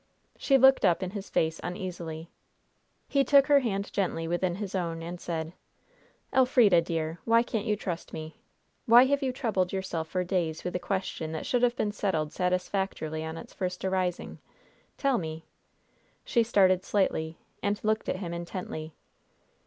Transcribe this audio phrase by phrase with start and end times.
[0.35, 2.27] She looked up in his face uneasily.
[3.07, 5.53] He took her hand gently within his own and said:
[6.33, 8.39] "Elfrida, dear, why can't you trust me?
[8.87, 12.33] Why have you troubled yourself for days with a question that should have been settled
[12.33, 14.39] satisfactorily on its first arising?
[14.97, 15.45] Tell me."
[16.25, 18.95] She started slightly, and looked at him intently.